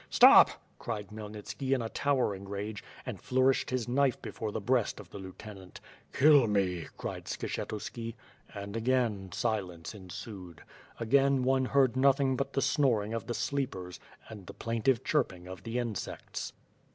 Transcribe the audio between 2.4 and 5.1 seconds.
rage, and flour ished his knife before the ])reast